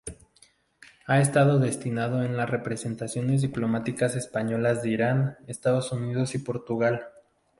[1.05, 7.05] Ha estado destinado en las representaciones diplomáticas españolas en Irán, Estados Unidos y Portugal.